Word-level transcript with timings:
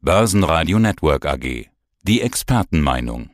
Börsenradio 0.00 0.78
Network 0.78 1.26
AG. 1.26 1.66
Die 2.04 2.20
Expertenmeinung. 2.20 3.30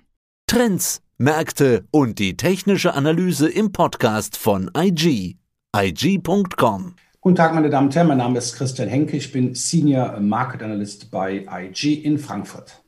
Trends, 0.47 1.03
Märkte 1.19 1.85
und 1.91 2.19
die 2.19 2.39
technische 2.39 2.95
Analyse 2.95 3.51
im 3.51 3.71
Podcast 3.71 4.39
von 4.39 4.71
IG. 4.75 5.37
IG.com. 5.77 6.95
Guten 7.21 7.37
Tag, 7.37 7.55
meine 7.55 7.69
Damen 7.69 7.89
und 7.89 7.95
Herren. 7.95 8.09
Mein 8.09 8.17
Name 8.17 8.39
ist 8.39 8.57
Christian 8.57 8.89
Henke. 8.89 9.19
Ich 9.19 9.31
bin 9.31 9.55
Senior 9.55 10.19
Market 10.21 10.63
Analyst 10.63 11.11
bei 11.11 11.47
IG 11.53 11.93
in 11.93 12.19
Frankfurt. 12.19 12.83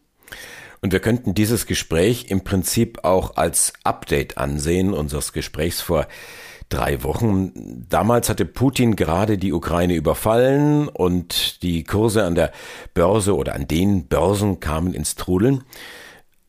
Und 0.80 0.94
wir 0.94 1.00
könnten 1.00 1.34
dieses 1.34 1.66
Gespräch 1.66 2.30
im 2.30 2.44
Prinzip 2.44 3.04
auch 3.04 3.36
als 3.36 3.74
Update 3.84 4.38
ansehen, 4.38 4.94
unseres 4.94 5.34
Gesprächs 5.34 5.82
vor 5.82 6.06
drei 6.68 7.02
Wochen. 7.02 7.86
Damals 7.88 8.28
hatte 8.28 8.44
Putin 8.44 8.96
gerade 8.96 9.38
die 9.38 9.52
Ukraine 9.52 9.94
überfallen 9.94 10.88
und 10.88 11.62
die 11.62 11.84
Kurse 11.84 12.24
an 12.24 12.34
der 12.34 12.52
Börse 12.94 13.36
oder 13.36 13.54
an 13.54 13.68
den 13.68 14.08
Börsen 14.08 14.60
kamen 14.60 14.94
ins 14.94 15.14
Trudeln. 15.14 15.64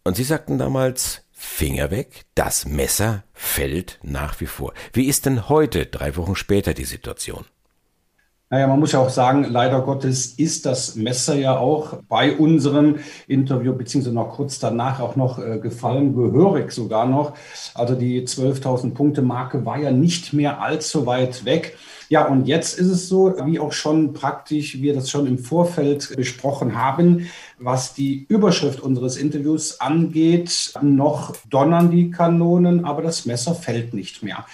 Und 0.04 0.16
Sie 0.16 0.24
sagten 0.24 0.58
damals, 0.58 1.24
Finger 1.32 1.92
weg, 1.92 2.26
das 2.34 2.66
Messer 2.66 3.24
fällt 3.34 4.00
nach 4.02 4.40
wie 4.42 4.48
vor. 4.48 4.74
Wie 4.92 5.06
ist 5.06 5.28
denn 5.28 5.50
heute, 5.50 5.86
drei 5.86 6.16
Wochen 6.16 6.36
später, 6.36 6.74
die 6.74 6.86
Situation? 6.86 7.46
Naja, 8.50 8.68
man 8.68 8.80
muss 8.80 8.94
ja 8.94 9.00
auch 9.00 9.10
sagen, 9.10 9.44
leider 9.50 9.82
Gottes 9.82 10.28
ist 10.28 10.66
das 10.66 10.96
Messer 10.96 11.36
ja 11.36 11.58
auch 11.58 11.98
bei 12.08 12.34
unserem 12.34 13.00
Interview, 13.28 13.74
beziehungsweise 13.74 14.16
noch 14.16 14.30
kurz 14.30 14.58
danach 14.58 15.02
auch 15.02 15.18
noch 15.18 15.38
äh, 15.38 15.60
gefallen, 15.60 16.16
gehörig 16.16 16.72
sogar 16.72 17.06
noch. 17.08 17.34
Also 17.74 17.96
die 17.96 18.26
12.000 18.26 18.94
Punkte 18.94 19.22
Marke 19.22 19.66
war 19.66 19.78
ja 19.78 19.92
nicht 19.92 20.32
mehr 20.32 20.62
allzu 20.62 21.06
weit 21.06 21.44
weg. 21.44 21.78
Ja, 22.08 22.26
und 22.26 22.48
jetzt 22.48 22.80
ist 22.80 22.88
es 22.88 23.10
so, 23.10 23.36
wie 23.44 23.60
auch 23.60 23.74
schon 23.74 24.14
praktisch 24.14 24.82
wir 24.82 24.94
das 24.94 25.10
schon 25.10 25.28
im 25.28 25.40
Vorfeld 25.40 26.16
besprochen 26.16 26.82
haben, 26.82 27.30
was 27.60 27.96
die 27.96 28.26
Überschrift 28.30 28.80
unseres 28.80 29.18
Interviews 29.18 29.82
angeht, 29.82 30.72
noch 30.82 31.36
donnern 31.50 31.92
die 31.92 32.12
Kanonen, 32.12 32.86
aber 32.86 33.02
das 33.02 33.26
Messer 33.26 33.56
fällt 33.56 33.94
nicht 33.94 34.24
mehr. 34.24 34.46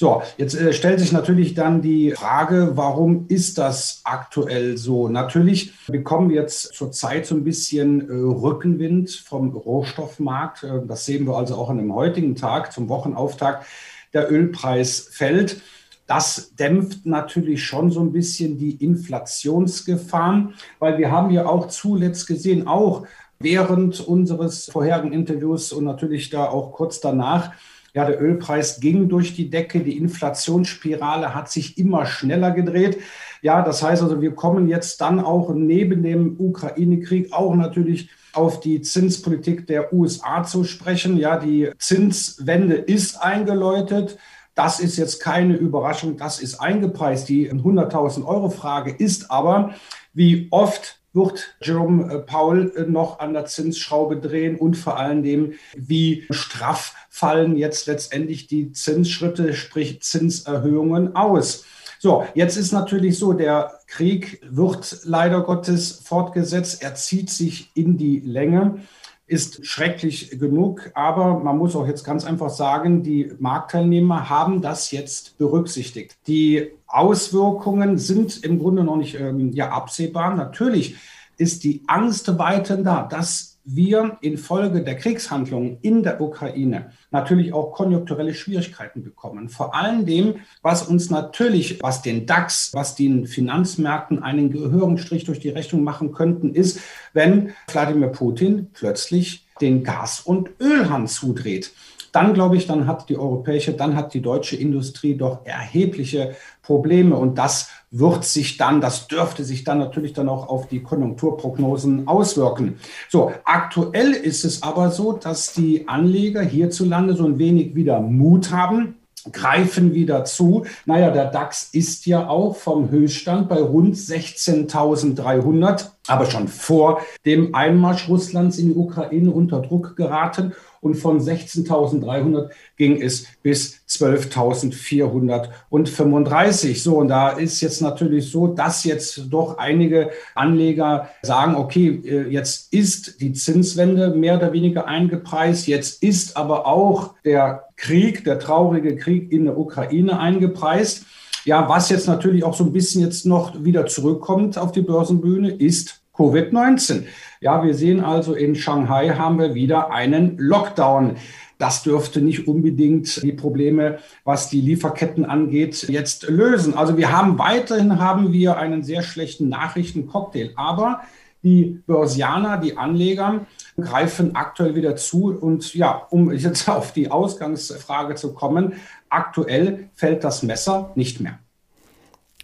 So, 0.00 0.22
jetzt 0.36 0.54
äh, 0.54 0.72
stellt 0.72 1.00
sich 1.00 1.10
natürlich 1.10 1.54
dann 1.54 1.82
die 1.82 2.12
Frage, 2.12 2.70
warum 2.76 3.24
ist 3.26 3.58
das 3.58 4.00
aktuell 4.04 4.76
so? 4.76 5.08
Natürlich 5.08 5.72
bekommen 5.88 6.30
wir 6.30 6.36
jetzt 6.36 6.72
zurzeit 6.72 7.26
so 7.26 7.34
ein 7.34 7.42
bisschen 7.42 8.08
äh, 8.08 8.12
Rückenwind 8.12 9.10
vom 9.10 9.50
Rohstoffmarkt. 9.56 10.62
Äh, 10.62 10.86
das 10.86 11.04
sehen 11.04 11.26
wir 11.26 11.36
also 11.36 11.56
auch 11.56 11.68
an 11.68 11.78
dem 11.78 11.92
heutigen 11.92 12.36
Tag 12.36 12.72
zum 12.72 12.88
Wochenauftakt. 12.88 13.66
Der 14.12 14.30
Ölpreis 14.30 15.00
fällt. 15.10 15.62
Das 16.06 16.54
dämpft 16.54 17.04
natürlich 17.04 17.64
schon 17.64 17.90
so 17.90 17.98
ein 17.98 18.12
bisschen 18.12 18.56
die 18.56 18.76
Inflationsgefahr, 18.76 20.52
weil 20.78 20.98
wir 20.98 21.10
haben 21.10 21.32
ja 21.32 21.46
auch 21.46 21.66
zuletzt 21.66 22.28
gesehen, 22.28 22.68
auch 22.68 23.04
während 23.40 23.98
unseres 23.98 24.66
vorherigen 24.66 25.12
Interviews 25.12 25.72
und 25.72 25.82
natürlich 25.82 26.30
da 26.30 26.44
auch 26.44 26.70
kurz 26.70 27.00
danach, 27.00 27.50
ja, 27.94 28.04
der 28.04 28.20
Ölpreis 28.20 28.80
ging 28.80 29.08
durch 29.08 29.34
die 29.34 29.50
Decke, 29.50 29.80
die 29.80 29.96
Inflationsspirale 29.96 31.34
hat 31.34 31.50
sich 31.50 31.78
immer 31.78 32.06
schneller 32.06 32.50
gedreht. 32.50 32.98
Ja, 33.42 33.62
das 33.62 33.82
heißt 33.82 34.02
also, 34.02 34.20
wir 34.20 34.34
kommen 34.34 34.68
jetzt 34.68 35.00
dann 35.00 35.20
auch 35.20 35.52
neben 35.54 36.02
dem 36.02 36.38
Ukraine-Krieg 36.38 37.32
auch 37.32 37.54
natürlich 37.54 38.10
auf 38.32 38.60
die 38.60 38.82
Zinspolitik 38.82 39.66
der 39.66 39.92
USA 39.92 40.44
zu 40.44 40.64
sprechen. 40.64 41.16
Ja, 41.16 41.38
die 41.38 41.70
Zinswende 41.78 42.74
ist 42.74 43.16
eingeläutet. 43.16 44.18
Das 44.54 44.80
ist 44.80 44.96
jetzt 44.96 45.20
keine 45.20 45.54
Überraschung, 45.54 46.16
das 46.16 46.40
ist 46.40 46.56
eingepreist. 46.56 47.28
Die 47.28 47.50
100.000 47.50 48.24
Euro 48.24 48.50
Frage 48.50 48.90
ist 48.90 49.30
aber, 49.30 49.74
wie 50.12 50.48
oft 50.50 50.97
wird 51.12 51.54
Jerome 51.60 52.12
äh, 52.12 52.18
Paul 52.18 52.72
äh, 52.76 52.82
noch 52.82 53.18
an 53.18 53.32
der 53.32 53.46
Zinsschraube 53.46 54.18
drehen 54.18 54.56
und 54.56 54.76
vor 54.76 54.98
allen 54.98 55.22
Dingen, 55.22 55.54
wie 55.76 56.26
straff 56.30 56.94
fallen 57.08 57.56
jetzt 57.56 57.86
letztendlich 57.86 58.46
die 58.46 58.72
Zinsschritte, 58.72 59.54
sprich 59.54 60.02
Zinserhöhungen 60.02 61.16
aus. 61.16 61.64
So, 62.00 62.24
jetzt 62.34 62.56
ist 62.56 62.70
natürlich 62.70 63.18
so, 63.18 63.32
der 63.32 63.80
Krieg 63.88 64.40
wird 64.48 65.00
leider 65.02 65.42
Gottes 65.42 66.00
fortgesetzt. 66.04 66.80
Er 66.80 66.94
zieht 66.94 67.28
sich 67.28 67.70
in 67.74 67.98
die 67.98 68.20
Länge 68.20 68.82
ist 69.28 69.64
schrecklich 69.64 70.38
genug. 70.38 70.90
Aber 70.94 71.38
man 71.38 71.56
muss 71.56 71.76
auch 71.76 71.86
jetzt 71.86 72.02
ganz 72.02 72.24
einfach 72.24 72.50
sagen, 72.50 73.02
die 73.02 73.30
Marktteilnehmer 73.38 74.28
haben 74.28 74.62
das 74.62 74.90
jetzt 74.90 75.38
berücksichtigt. 75.38 76.16
Die 76.26 76.72
Auswirkungen 76.86 77.98
sind 77.98 78.42
im 78.42 78.58
Grunde 78.58 78.82
noch 78.82 78.96
nicht 78.96 79.20
ähm, 79.20 79.52
ja, 79.52 79.70
absehbar. 79.70 80.34
Natürlich 80.34 80.96
ist 81.38 81.64
die 81.64 81.82
Angst 81.86 82.38
weiterhin 82.38 82.84
da, 82.84 83.02
dass 83.04 83.58
wir 83.70 84.16
infolge 84.22 84.82
der 84.82 84.96
Kriegshandlungen 84.96 85.78
in 85.82 86.02
der 86.02 86.22
Ukraine 86.22 86.90
natürlich 87.10 87.52
auch 87.52 87.72
konjunkturelle 87.72 88.32
Schwierigkeiten 88.32 89.02
bekommen. 89.02 89.50
Vor 89.50 89.74
allem 89.74 90.06
dem, 90.06 90.36
was 90.62 90.82
uns 90.84 91.10
natürlich, 91.10 91.82
was 91.82 92.00
den 92.00 92.24
DAX, 92.24 92.70
was 92.72 92.94
den 92.94 93.26
Finanzmärkten 93.26 94.22
einen 94.22 94.50
gehörigen 94.50 94.96
Strich 94.96 95.24
durch 95.24 95.38
die 95.38 95.50
Rechnung 95.50 95.84
machen 95.84 96.12
könnten, 96.12 96.54
ist, 96.54 96.80
wenn 97.12 97.52
Wladimir 97.66 98.08
Putin 98.08 98.68
plötzlich 98.72 99.47
den 99.60 99.84
Gas- 99.84 100.20
und 100.20 100.50
Ölhahn 100.60 101.06
zudreht 101.06 101.72
dann 102.12 102.34
glaube 102.34 102.56
ich, 102.56 102.66
dann 102.66 102.86
hat 102.86 103.08
die 103.08 103.18
europäische, 103.18 103.74
dann 103.74 103.94
hat 103.94 104.14
die 104.14 104.22
deutsche 104.22 104.56
Industrie 104.56 105.16
doch 105.16 105.44
erhebliche 105.44 106.34
Probleme 106.62 107.16
und 107.16 107.38
das 107.38 107.68
wird 107.90 108.24
sich 108.24 108.56
dann, 108.56 108.80
das 108.80 109.08
dürfte 109.08 109.44
sich 109.44 109.64
dann 109.64 109.78
natürlich 109.78 110.12
dann 110.12 110.28
auch 110.28 110.48
auf 110.48 110.68
die 110.68 110.82
Konjunkturprognosen 110.82 112.06
auswirken. 112.06 112.78
So, 113.08 113.32
aktuell 113.44 114.12
ist 114.12 114.44
es 114.44 114.62
aber 114.62 114.90
so, 114.90 115.12
dass 115.12 115.52
die 115.52 115.88
Anleger 115.88 116.42
hierzulande 116.42 117.14
so 117.14 117.24
ein 117.24 117.38
wenig 117.38 117.74
wieder 117.74 118.00
Mut 118.00 118.50
haben, 118.50 118.96
greifen 119.32 119.94
wieder 119.94 120.24
zu. 120.24 120.64
Naja, 120.86 121.10
der 121.10 121.26
DAX 121.26 121.70
ist 121.72 122.06
ja 122.06 122.28
auch 122.28 122.56
vom 122.56 122.90
Höchststand 122.90 123.48
bei 123.48 123.60
rund 123.60 123.96
16.300, 123.96 125.90
aber 126.08 126.26
schon 126.26 126.48
vor 126.48 127.00
dem 127.24 127.54
Einmarsch 127.54 128.08
Russlands 128.08 128.58
in 128.58 128.68
die 128.68 128.74
Ukraine 128.74 129.30
unter 129.30 129.60
Druck 129.60 129.96
geraten 129.96 130.52
und 130.80 130.94
von 130.94 131.20
16.300 131.20 132.50
ging 132.76 133.02
es 133.02 133.26
bis 133.42 133.80
12.435. 133.88 136.80
So, 136.80 136.98
und 136.98 137.08
da 137.08 137.30
ist 137.30 137.60
jetzt 137.60 137.82
natürlich 137.82 138.30
so, 138.30 138.46
dass 138.46 138.84
jetzt 138.84 139.22
doch 139.30 139.58
einige 139.58 140.10
Anleger 140.34 141.08
sagen, 141.22 141.56
okay, 141.56 142.00
äh, 142.04 142.28
jetzt 142.28 142.72
ist 142.72 143.20
die 143.20 143.32
Zinswende 143.32 144.10
mehr 144.10 144.36
oder 144.36 144.52
weniger 144.52 144.86
eingepreist, 144.86 145.66
jetzt 145.66 146.00
ist 146.02 146.36
aber 146.36 146.66
auch 146.66 147.14
der 147.24 147.64
Krieg, 147.76 148.24
der 148.24 148.38
traurige 148.38 148.96
Krieg 148.96 149.32
in 149.32 149.46
der 149.46 149.58
Ukraine 149.58 150.20
eingepreist. 150.20 151.06
Ja, 151.44 151.68
was 151.68 151.88
jetzt 151.88 152.06
natürlich 152.06 152.44
auch 152.44 152.54
so 152.54 152.62
ein 152.64 152.72
bisschen 152.72 153.00
jetzt 153.00 153.24
noch 153.24 153.64
wieder 153.64 153.86
zurückkommt 153.86 154.58
auf 154.58 154.72
die 154.72 154.82
Börsenbühne, 154.82 155.50
ist 155.50 155.97
Covid-19. 156.18 157.04
Ja, 157.40 157.62
wir 157.64 157.74
sehen 157.74 158.04
also 158.04 158.34
in 158.34 158.56
Shanghai 158.56 159.10
haben 159.10 159.38
wir 159.38 159.54
wieder 159.54 159.92
einen 159.92 160.36
Lockdown. 160.36 161.16
Das 161.58 161.82
dürfte 161.82 162.20
nicht 162.20 162.46
unbedingt 162.46 163.22
die 163.22 163.32
Probleme, 163.32 163.98
was 164.24 164.48
die 164.48 164.60
Lieferketten 164.60 165.24
angeht, 165.24 165.88
jetzt 165.88 166.28
lösen. 166.28 166.74
Also 166.74 166.96
wir 166.96 167.10
haben 167.10 167.38
weiterhin 167.38 167.98
haben 167.98 168.32
wir 168.32 168.58
einen 168.58 168.82
sehr 168.82 169.02
schlechten 169.02 169.48
Nachrichtencocktail. 169.48 170.52
Aber 170.56 171.02
die 171.42 171.82
Börsianer, 171.86 172.58
die 172.58 172.76
Anleger 172.76 173.46
greifen 173.76 174.34
aktuell 174.36 174.74
wieder 174.74 174.96
zu. 174.96 175.36
Und 175.36 175.74
ja, 175.74 176.06
um 176.10 176.32
jetzt 176.32 176.68
auf 176.68 176.92
die 176.92 177.10
Ausgangsfrage 177.10 178.14
zu 178.14 178.34
kommen, 178.34 178.74
aktuell 179.08 179.88
fällt 179.94 180.24
das 180.24 180.42
Messer 180.42 180.92
nicht 180.94 181.20
mehr. 181.20 181.38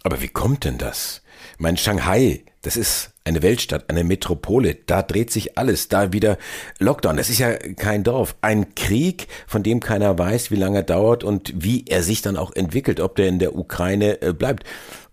Aber 0.03 0.21
wie 0.21 0.27
kommt 0.27 0.65
denn 0.65 0.77
das? 0.77 1.21
Mein 1.57 1.77
Shanghai, 1.77 2.43
das 2.61 2.77
ist 2.77 3.14
eine 3.25 3.41
Weltstadt, 3.41 3.89
eine 3.89 4.03
Metropole, 4.03 4.75
da 4.85 5.01
dreht 5.01 5.31
sich 5.31 5.57
alles, 5.57 5.89
da 5.89 6.13
wieder 6.13 6.37
Lockdown. 6.79 7.17
Das 7.17 7.29
ist 7.29 7.39
ja 7.39 7.53
kein 7.53 8.03
Dorf. 8.03 8.35
Ein 8.41 8.75
Krieg, 8.75 9.27
von 9.47 9.63
dem 9.63 9.79
keiner 9.79 10.17
weiß, 10.17 10.51
wie 10.51 10.55
lange 10.55 10.77
er 10.77 10.83
dauert 10.83 11.23
und 11.23 11.51
wie 11.55 11.85
er 11.87 12.03
sich 12.03 12.21
dann 12.21 12.37
auch 12.37 12.55
entwickelt, 12.55 12.99
ob 12.99 13.15
der 13.15 13.27
in 13.27 13.39
der 13.39 13.55
Ukraine 13.55 14.21
äh, 14.21 14.31
bleibt. 14.31 14.63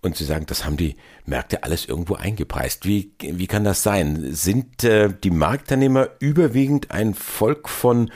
Und 0.02 0.16
Sie 0.16 0.24
sagen, 0.24 0.44
das 0.46 0.66
haben 0.66 0.76
die 0.76 0.96
Märkte 1.24 1.62
alles 1.62 1.86
irgendwo 1.86 2.14
eingepreist. 2.14 2.84
Wie, 2.86 3.12
wie 3.18 3.46
kann 3.46 3.64
das 3.64 3.82
sein? 3.82 4.34
Sind 4.34 4.84
äh, 4.84 5.08
die 5.24 5.30
Marktteilnehmer 5.30 6.10
überwiegend 6.18 6.90
ein 6.90 7.14
Volk 7.14 7.68
von 7.68 8.10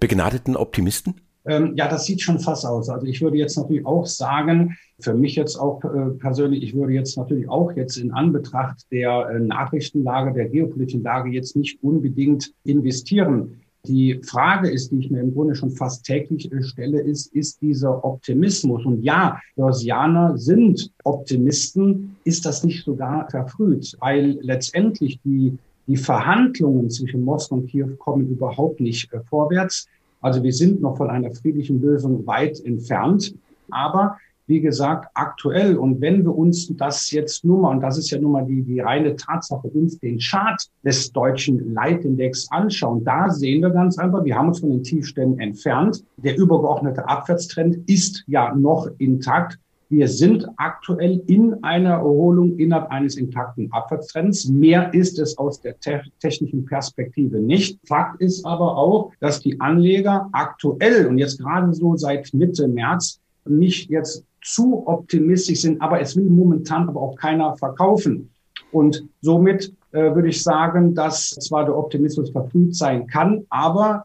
begnadeten 0.00 0.56
Optimisten? 0.56 1.20
Ähm, 1.48 1.74
ja, 1.76 1.88
das 1.88 2.04
sieht 2.04 2.20
schon 2.20 2.38
fast 2.38 2.64
aus. 2.66 2.88
Also 2.88 3.06
ich 3.06 3.20
würde 3.20 3.38
jetzt 3.38 3.56
natürlich 3.56 3.86
auch 3.86 4.06
sagen, 4.06 4.76
für 5.00 5.14
mich 5.14 5.34
jetzt 5.34 5.56
auch 5.56 5.82
äh, 5.82 6.10
persönlich, 6.18 6.62
ich 6.62 6.74
würde 6.74 6.92
jetzt 6.92 7.16
natürlich 7.16 7.48
auch 7.48 7.72
jetzt 7.72 7.96
in 7.96 8.12
Anbetracht 8.12 8.82
der 8.92 9.28
äh, 9.30 9.40
Nachrichtenlage, 9.40 10.34
der 10.34 10.48
geopolitischen 10.48 11.02
Lage 11.02 11.30
jetzt 11.30 11.56
nicht 11.56 11.82
unbedingt 11.82 12.52
investieren. 12.64 13.60
Die 13.86 14.20
Frage 14.22 14.68
ist, 14.68 14.90
die 14.90 14.98
ich 14.98 15.10
mir 15.10 15.20
im 15.20 15.32
Grunde 15.32 15.54
schon 15.54 15.70
fast 15.70 16.04
täglich 16.04 16.52
äh, 16.52 16.62
stelle, 16.62 17.00
ist, 17.00 17.34
ist 17.34 17.62
dieser 17.62 18.04
Optimismus? 18.04 18.84
Und 18.84 19.02
ja, 19.02 19.40
Börsianer 19.56 20.36
sind 20.36 20.90
Optimisten. 21.04 22.16
Ist 22.24 22.44
das 22.44 22.62
nicht 22.62 22.84
sogar 22.84 23.30
verfrüht? 23.30 23.96
Weil 24.00 24.38
letztendlich 24.42 25.18
die 25.24 25.56
Die 25.88 25.96
Verhandlungen 25.96 26.90
zwischen 26.90 27.24
Moskau 27.24 27.56
und 27.56 27.68
Kiew 27.70 27.96
kommen 27.96 28.28
überhaupt 28.28 28.78
nicht 28.78 29.10
äh, 29.14 29.20
vorwärts. 29.30 29.86
Also 30.20 30.42
wir 30.42 30.52
sind 30.52 30.80
noch 30.80 30.96
von 30.96 31.10
einer 31.10 31.30
friedlichen 31.32 31.80
Lösung 31.80 32.26
weit 32.26 32.60
entfernt. 32.64 33.34
Aber 33.70 34.16
wie 34.48 34.60
gesagt, 34.60 35.10
aktuell. 35.14 35.76
Und 35.76 36.00
wenn 36.00 36.24
wir 36.24 36.34
uns 36.34 36.74
das 36.76 37.10
jetzt 37.10 37.44
nur 37.44 37.60
mal, 37.60 37.70
und 37.70 37.80
das 37.82 37.98
ist 37.98 38.10
ja 38.10 38.18
nun 38.18 38.32
mal 38.32 38.46
die, 38.46 38.62
die 38.62 38.80
reine 38.80 39.14
Tatsache, 39.14 39.68
uns 39.68 39.98
den 39.98 40.18
Chart 40.18 40.60
des 40.82 41.12
deutschen 41.12 41.74
Leitindex 41.74 42.50
anschauen, 42.50 43.04
da 43.04 43.28
sehen 43.28 43.62
wir 43.62 43.70
ganz 43.70 43.98
einfach, 43.98 44.24
wir 44.24 44.34
haben 44.34 44.48
uns 44.48 44.60
von 44.60 44.70
den 44.70 44.82
Tiefständen 44.82 45.38
entfernt. 45.38 46.02
Der 46.16 46.36
übergeordnete 46.36 47.06
Abwärtstrend 47.06 47.88
ist 47.88 48.24
ja 48.26 48.54
noch 48.54 48.88
intakt. 48.98 49.58
Wir 49.90 50.06
sind 50.06 50.46
aktuell 50.58 51.22
in 51.28 51.64
einer 51.64 51.94
Erholung 51.94 52.58
innerhalb 52.58 52.90
eines 52.90 53.16
intakten 53.16 53.72
Abwärtstrends. 53.72 54.46
Mehr 54.46 54.92
ist 54.92 55.18
es 55.18 55.38
aus 55.38 55.62
der 55.62 55.80
te 55.80 56.02
technischen 56.20 56.66
Perspektive 56.66 57.40
nicht. 57.40 57.80
Fakt 57.86 58.20
ist 58.20 58.44
aber 58.44 58.76
auch, 58.76 59.12
dass 59.20 59.40
die 59.40 59.58
Anleger 59.60 60.28
aktuell 60.32 61.06
und 61.06 61.16
jetzt 61.16 61.38
gerade 61.38 61.72
so 61.72 61.96
seit 61.96 62.34
Mitte 62.34 62.68
März 62.68 63.18
nicht 63.46 63.88
jetzt 63.88 64.24
zu 64.42 64.86
optimistisch 64.86 65.62
sind, 65.62 65.80
aber 65.80 66.00
es 66.02 66.14
will 66.16 66.28
momentan 66.28 66.88
aber 66.88 67.00
auch 67.00 67.16
keiner 67.16 67.56
verkaufen. 67.56 68.28
Und 68.72 69.04
somit 69.22 69.72
äh, 69.92 70.14
würde 70.14 70.28
ich 70.28 70.42
sagen, 70.42 70.94
dass 70.94 71.30
zwar 71.30 71.64
der 71.64 71.76
Optimismus 71.76 72.30
verfrüht 72.30 72.76
sein 72.76 73.06
kann, 73.06 73.46
aber 73.48 74.04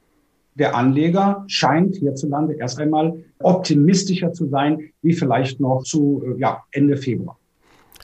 der 0.56 0.76
Anleger 0.76 1.44
scheint 1.48 1.96
hierzulande 1.96 2.56
erst 2.56 2.80
einmal 2.80 3.24
optimistischer 3.40 4.34
zu 4.34 4.48
sein, 4.48 4.92
wie 5.02 5.14
vielleicht 5.14 5.60
noch 5.60 5.84
zu 5.84 6.24
äh, 6.26 6.40
ja, 6.40 6.64
Ende 6.72 6.98
Februar. 6.98 7.38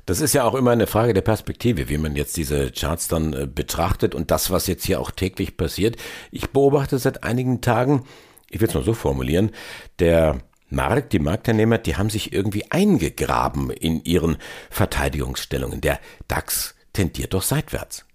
Das 0.06 0.22
ist 0.22 0.34
ja 0.34 0.44
auch 0.44 0.56
immer 0.56 0.72
eine 0.72 0.88
Frage 0.88 1.14
der 1.14 1.22
Perspektive, 1.22 1.88
wie 1.88 2.00
man 2.00 2.16
jetzt 2.16 2.36
diese 2.36 2.72
Charts 2.72 3.08
dann 3.08 3.34
äh, 3.34 3.48
betrachtet 3.48 4.16
und 4.16 4.32
das, 4.32 4.50
was 4.50 4.66
jetzt 4.68 4.86
hier 4.86 5.00
auch 5.00 5.12
täglich 5.12 5.56
passiert. 5.56 5.98
Ich 6.32 6.50
beobachte 6.50 6.98
seit 6.98 7.24
einigen 7.24 7.62
Tagen, 7.62 8.04
ich 8.50 8.60
will 8.60 8.68
es 8.68 8.74
mal 8.74 8.84
so 8.84 8.94
formulieren, 8.94 9.52
der 10.00 10.40
Markt, 10.70 11.14
die 11.14 11.20
Marktteilnehmer, 11.20 11.78
die 11.78 11.96
haben 11.96 12.10
sich 12.10 12.34
irgendwie 12.34 12.72
eingegraben 12.72 13.70
in 13.70 14.04
ihren 14.04 14.38
Verteidigungsstellungen. 14.70 15.82
Der 15.82 16.00
DAX 16.28 16.76
tendiert 16.94 17.34
doch 17.34 17.44
seitwärts. 17.44 18.06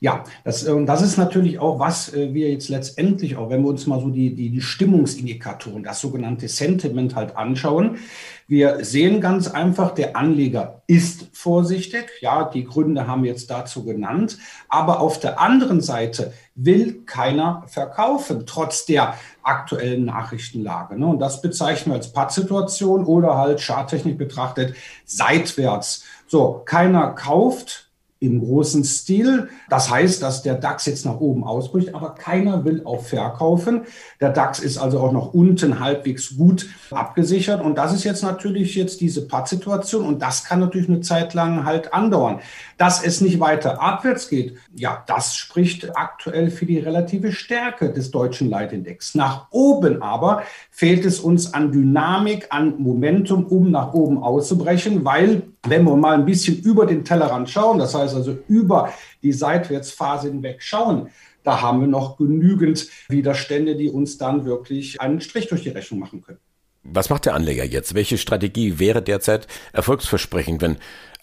Ja, 0.00 0.22
das, 0.44 0.64
und 0.64 0.86
das 0.86 1.02
ist 1.02 1.16
natürlich 1.16 1.58
auch, 1.58 1.80
was 1.80 2.14
äh, 2.14 2.32
wir 2.32 2.50
jetzt 2.50 2.68
letztendlich 2.68 3.36
auch, 3.36 3.50
wenn 3.50 3.62
wir 3.62 3.68
uns 3.68 3.86
mal 3.86 4.00
so 4.00 4.10
die, 4.10 4.32
die, 4.34 4.50
die 4.50 4.60
Stimmungsindikatoren, 4.60 5.82
das 5.82 6.00
sogenannte 6.00 6.46
Sentiment 6.46 7.16
halt 7.16 7.36
anschauen. 7.36 7.98
Wir 8.46 8.84
sehen 8.84 9.20
ganz 9.20 9.48
einfach, 9.48 9.90
der 9.90 10.16
Anleger 10.16 10.82
ist 10.86 11.26
vorsichtig. 11.32 12.10
Ja, 12.20 12.44
die 12.44 12.64
Gründe 12.64 13.06
haben 13.08 13.24
wir 13.24 13.30
jetzt 13.30 13.50
dazu 13.50 13.84
genannt. 13.84 14.38
Aber 14.68 15.00
auf 15.00 15.18
der 15.18 15.40
anderen 15.40 15.80
Seite 15.80 16.32
will 16.54 17.02
keiner 17.04 17.64
verkaufen, 17.66 18.44
trotz 18.46 18.86
der 18.86 19.14
aktuellen 19.42 20.04
Nachrichtenlage. 20.04 20.98
Ne? 20.98 21.06
Und 21.06 21.18
das 21.18 21.42
bezeichnen 21.42 21.92
wir 21.92 21.96
als 21.96 22.12
Pattsituation 22.12 23.04
oder 23.04 23.36
halt 23.36 23.60
charttechnisch 23.60 24.16
betrachtet 24.16 24.74
seitwärts. 25.04 26.04
So, 26.28 26.62
keiner 26.64 27.10
kauft, 27.10 27.87
im 28.20 28.40
großen 28.40 28.82
Stil. 28.84 29.48
Das 29.68 29.90
heißt, 29.90 30.22
dass 30.22 30.42
der 30.42 30.54
DAX 30.54 30.86
jetzt 30.86 31.04
nach 31.04 31.20
oben 31.20 31.44
ausbricht, 31.44 31.94
aber 31.94 32.14
keiner 32.14 32.64
will 32.64 32.82
auch 32.84 33.02
verkaufen. 33.02 33.82
Der 34.20 34.30
DAX 34.30 34.58
ist 34.58 34.78
also 34.78 34.98
auch 35.00 35.12
noch 35.12 35.34
unten 35.34 35.78
halbwegs 35.78 36.36
gut 36.36 36.68
abgesichert. 36.90 37.62
Und 37.62 37.78
das 37.78 37.92
ist 37.92 38.04
jetzt 38.04 38.22
natürlich 38.22 38.74
jetzt 38.74 39.00
diese 39.00 39.26
Pattsituation 39.26 40.04
und 40.04 40.20
das 40.20 40.44
kann 40.44 40.60
natürlich 40.60 40.88
eine 40.88 41.00
Zeit 41.00 41.34
lang 41.34 41.64
halt 41.64 41.94
andauern. 41.94 42.40
Dass 42.76 43.04
es 43.04 43.20
nicht 43.20 43.38
weiter 43.40 43.80
abwärts 43.80 44.28
geht, 44.28 44.56
ja, 44.74 45.04
das 45.06 45.36
spricht 45.36 45.96
aktuell 45.96 46.50
für 46.50 46.66
die 46.66 46.78
relative 46.78 47.32
Stärke 47.32 47.92
des 47.92 48.10
deutschen 48.10 48.50
Leitindex. 48.50 49.14
Nach 49.14 49.46
oben 49.50 50.02
aber 50.02 50.42
fehlt 50.70 51.04
es 51.04 51.20
uns 51.20 51.54
an 51.54 51.72
Dynamik, 51.72 52.46
an 52.50 52.74
Momentum, 52.78 53.46
um 53.46 53.70
nach 53.70 53.92
oben 53.94 54.22
auszubrechen, 54.22 55.04
weil 55.04 55.42
wenn 55.66 55.84
wir 55.84 55.96
mal 55.96 56.14
ein 56.14 56.24
bisschen 56.24 56.60
über 56.60 56.86
den 56.86 57.04
Tellerrand 57.04 57.50
schauen, 57.50 57.78
das 57.78 57.94
heißt 57.94 58.14
also 58.14 58.38
über 58.48 58.92
die 59.22 59.32
Seitwärtsphase 59.32 60.28
hinweg 60.28 60.62
schauen, 60.62 61.08
da 61.42 61.60
haben 61.60 61.80
wir 61.80 61.88
noch 61.88 62.16
genügend 62.16 62.88
Widerstände, 63.08 63.76
die 63.76 63.88
uns 63.88 64.18
dann 64.18 64.44
wirklich 64.44 65.00
einen 65.00 65.20
Strich 65.20 65.48
durch 65.48 65.62
die 65.62 65.70
Rechnung 65.70 66.00
machen 66.00 66.22
können. 66.22 66.38
Was 66.82 67.10
macht 67.10 67.26
der 67.26 67.34
Anleger 67.34 67.64
jetzt? 67.64 67.94
Welche 67.94 68.18
Strategie 68.18 68.78
wäre 68.78 69.02
derzeit 69.02 69.46
erfolgsversprechend, 69.72 70.62
wenn 70.62 70.76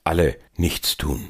alle 0.04 0.36
nichts 0.58 0.98
tun? 0.98 1.30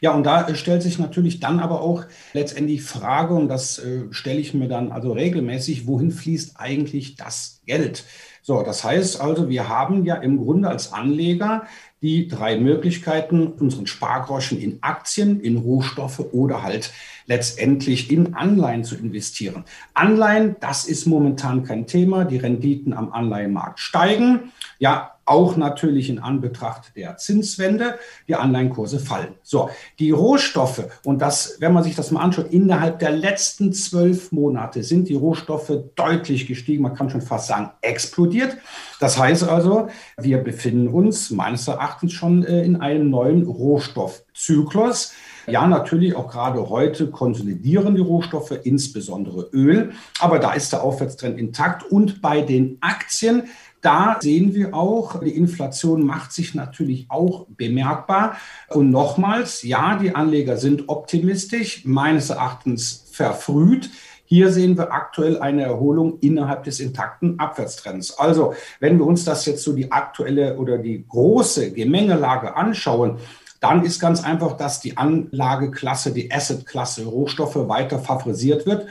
Ja, 0.00 0.12
und 0.12 0.24
da 0.24 0.54
stellt 0.54 0.82
sich 0.82 0.98
natürlich 0.98 1.40
dann 1.40 1.58
aber 1.58 1.80
auch 1.80 2.04
letztendlich 2.34 2.82
Frage, 2.82 3.34
und 3.34 3.48
das 3.48 3.78
äh, 3.78 4.04
stelle 4.10 4.38
ich 4.38 4.52
mir 4.52 4.68
dann 4.68 4.92
also 4.92 5.12
regelmäßig, 5.12 5.86
wohin 5.86 6.10
fließt 6.10 6.60
eigentlich 6.60 7.16
das 7.16 7.62
Geld? 7.66 8.04
So, 8.42 8.62
das 8.62 8.84
heißt 8.84 9.20
also, 9.20 9.48
wir 9.48 9.68
haben 9.68 10.04
ja 10.04 10.16
im 10.16 10.38
Grunde 10.38 10.68
als 10.68 10.92
Anleger 10.92 11.64
die 12.02 12.28
drei 12.28 12.58
Möglichkeiten, 12.58 13.46
unseren 13.46 13.86
Spargroschen 13.86 14.60
in 14.60 14.78
Aktien, 14.82 15.40
in 15.40 15.56
Rohstoffe 15.56 16.20
oder 16.32 16.62
halt 16.62 16.92
letztendlich 17.26 18.10
in 18.10 18.34
Anleihen 18.34 18.84
zu 18.84 18.96
investieren. 18.96 19.64
Anleihen, 19.94 20.56
das 20.60 20.84
ist 20.84 21.06
momentan 21.06 21.64
kein 21.64 21.86
Thema. 21.86 22.24
Die 22.24 22.36
Renditen 22.36 22.92
am 22.92 23.12
Anleihenmarkt 23.12 23.80
steigen. 23.80 24.52
Ja, 24.78 25.16
auch 25.26 25.56
natürlich 25.56 26.08
in 26.08 26.20
Anbetracht 26.20 26.92
der 26.94 27.16
Zinswende, 27.16 27.98
die 28.28 28.36
Anleihenkurse 28.36 29.00
fallen. 29.00 29.34
So, 29.42 29.70
die 29.98 30.12
Rohstoffe, 30.12 30.84
und 31.04 31.20
das, 31.20 31.56
wenn 31.58 31.72
man 31.72 31.82
sich 31.82 31.96
das 31.96 32.12
mal 32.12 32.20
anschaut, 32.20 32.52
innerhalb 32.52 33.00
der 33.00 33.10
letzten 33.10 33.72
zwölf 33.72 34.30
Monate 34.30 34.84
sind 34.84 35.08
die 35.08 35.16
Rohstoffe 35.16 35.72
deutlich 35.96 36.46
gestiegen, 36.46 36.84
man 36.84 36.94
kann 36.94 37.10
schon 37.10 37.22
fast 37.22 37.48
sagen, 37.48 37.70
explodiert. 37.80 38.56
Das 39.00 39.18
heißt 39.18 39.48
also, 39.48 39.88
wir 40.16 40.38
befinden 40.38 40.86
uns 40.86 41.30
meines 41.30 41.66
Erachtens 41.66 41.85
schon 42.12 42.44
äh, 42.44 42.62
in 42.62 42.76
einem 42.76 43.10
neuen 43.10 43.44
Rohstoffzyklus. 43.44 45.12
Ja, 45.46 45.66
natürlich 45.66 46.16
auch 46.16 46.28
gerade 46.28 46.68
heute 46.68 47.08
konsolidieren 47.10 47.94
die 47.94 48.00
Rohstoffe, 48.00 48.52
insbesondere 48.64 49.48
Öl. 49.52 49.92
Aber 50.18 50.38
da 50.40 50.52
ist 50.52 50.72
der 50.72 50.82
Aufwärtstrend 50.82 51.38
intakt. 51.38 51.84
Und 51.84 52.20
bei 52.20 52.40
den 52.40 52.78
Aktien, 52.80 53.44
da 53.80 54.16
sehen 54.20 54.54
wir 54.54 54.74
auch, 54.74 55.20
die 55.20 55.36
Inflation 55.36 56.04
macht 56.04 56.32
sich 56.32 56.56
natürlich 56.56 57.06
auch 57.08 57.46
bemerkbar. 57.48 58.36
Und 58.70 58.90
nochmals, 58.90 59.62
ja, 59.62 59.96
die 59.96 60.14
Anleger 60.14 60.56
sind 60.56 60.88
optimistisch, 60.88 61.84
meines 61.84 62.30
Erachtens 62.30 63.04
verfrüht. 63.12 63.90
Hier 64.26 64.52
sehen 64.52 64.76
wir 64.76 64.92
aktuell 64.92 65.40
eine 65.40 65.62
Erholung 65.62 66.18
innerhalb 66.20 66.64
des 66.64 66.80
intakten 66.80 67.38
Abwärtstrends. 67.38 68.18
Also, 68.18 68.54
wenn 68.80 68.98
wir 68.98 69.06
uns 69.06 69.24
das 69.24 69.46
jetzt 69.46 69.62
so 69.62 69.72
die 69.72 69.90
aktuelle 69.90 70.56
oder 70.56 70.78
die 70.78 71.04
große 71.08 71.72
Gemengelage 71.72 72.56
anschauen, 72.56 73.18
dann 73.60 73.84
ist 73.84 74.00
ganz 74.00 74.22
einfach, 74.22 74.56
dass 74.56 74.80
die 74.80 74.96
Anlageklasse, 74.96 76.12
die 76.12 76.30
Assetklasse 76.30 77.06
Rohstoffe 77.06 77.56
weiter 77.68 77.98
favorisiert 77.98 78.66
wird. 78.66 78.86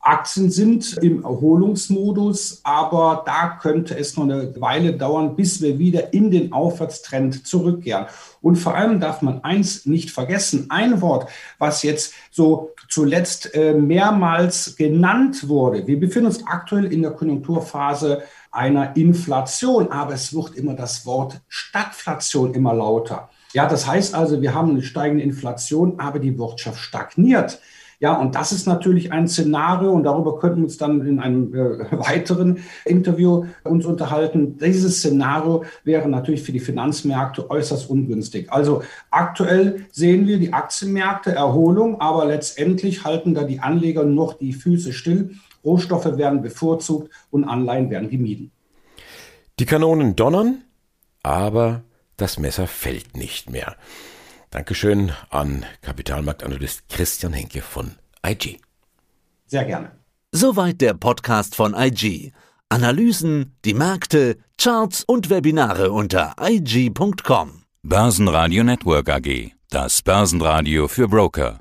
Aktien 0.00 0.50
sind 0.50 0.96
im 1.02 1.22
Erholungsmodus, 1.22 2.60
aber 2.62 3.24
da 3.26 3.58
könnte 3.60 3.98
es 3.98 4.16
noch 4.16 4.24
eine 4.24 4.58
Weile 4.60 4.94
dauern, 4.94 5.36
bis 5.36 5.60
wir 5.60 5.78
wieder 5.78 6.14
in 6.14 6.30
den 6.30 6.52
Aufwärtstrend 6.52 7.46
zurückkehren. 7.46 8.06
Und 8.40 8.56
vor 8.56 8.74
allem 8.74 9.00
darf 9.00 9.22
man 9.22 9.44
eins 9.44 9.86
nicht 9.86 10.10
vergessen, 10.10 10.66
ein 10.70 11.00
Wort, 11.02 11.28
was 11.58 11.82
jetzt 11.82 12.14
so 12.30 12.70
zuletzt 12.88 13.54
äh, 13.54 13.74
mehrmals 13.74 14.76
genannt 14.76 15.48
wurde. 15.48 15.86
Wir 15.86 16.00
befinden 16.00 16.26
uns 16.26 16.46
aktuell 16.46 16.92
in 16.92 17.02
der 17.02 17.12
Konjunkturphase 17.12 18.22
einer 18.50 18.96
Inflation, 18.96 19.90
aber 19.92 20.14
es 20.14 20.34
wird 20.34 20.56
immer 20.56 20.74
das 20.74 21.04
Wort 21.06 21.40
Stagflation 21.48 22.54
immer 22.54 22.74
lauter. 22.74 23.28
Ja, 23.52 23.66
das 23.66 23.86
heißt 23.86 24.14
also, 24.14 24.42
wir 24.42 24.54
haben 24.54 24.70
eine 24.70 24.82
steigende 24.82 25.24
Inflation, 25.24 25.98
aber 26.00 26.18
die 26.18 26.38
Wirtschaft 26.38 26.80
stagniert. 26.80 27.60
Ja, 28.00 28.14
und 28.14 28.36
das 28.36 28.52
ist 28.52 28.66
natürlich 28.66 29.10
ein 29.10 29.26
Szenario 29.26 29.90
und 29.90 30.04
darüber 30.04 30.38
könnten 30.38 30.58
wir 30.58 30.64
uns 30.64 30.76
dann 30.76 31.04
in 31.04 31.18
einem 31.18 31.52
äh, 31.52 31.90
weiteren 31.98 32.58
Interview 32.84 33.46
uns 33.64 33.86
unterhalten. 33.86 34.56
Dieses 34.56 34.98
Szenario 34.98 35.64
wäre 35.82 36.08
natürlich 36.08 36.42
für 36.42 36.52
die 36.52 36.60
Finanzmärkte 36.60 37.50
äußerst 37.50 37.90
ungünstig. 37.90 38.52
Also 38.52 38.82
aktuell 39.10 39.86
sehen 39.90 40.28
wir 40.28 40.38
die 40.38 40.52
Aktienmärkte 40.52 41.32
Erholung, 41.32 42.00
aber 42.00 42.24
letztendlich 42.26 43.04
halten 43.04 43.34
da 43.34 43.42
die 43.42 43.58
Anleger 43.58 44.04
noch 44.04 44.34
die 44.34 44.52
Füße 44.52 44.92
still. 44.92 45.34
Rohstoffe 45.64 46.16
werden 46.16 46.40
bevorzugt 46.40 47.10
und 47.30 47.44
Anleihen 47.44 47.90
werden 47.90 48.10
gemieden. 48.10 48.52
Die 49.58 49.66
Kanonen 49.66 50.14
donnern, 50.14 50.62
aber 51.24 51.82
das 52.16 52.38
Messer 52.38 52.68
fällt 52.68 53.16
nicht 53.16 53.50
mehr. 53.50 53.74
Dankeschön 54.50 55.12
an 55.30 55.66
Kapitalmarktanalyst 55.82 56.88
Christian 56.88 57.32
Henke 57.34 57.60
von 57.60 57.92
IG. 58.26 58.58
Sehr 59.46 59.64
gerne. 59.64 59.92
Soweit 60.32 60.80
der 60.80 60.94
Podcast 60.94 61.54
von 61.54 61.74
IG. 61.74 62.32
Analysen, 62.70 63.56
die 63.64 63.74
Märkte, 63.74 64.38
Charts 64.58 65.04
und 65.04 65.30
Webinare 65.30 65.90
unter 65.92 66.34
IG.com. 66.40 67.62
Börsenradio 67.82 68.64
Network 68.64 69.08
AG. 69.08 69.52
Das 69.70 70.02
Börsenradio 70.02 70.88
für 70.88 71.08
Broker. 71.08 71.60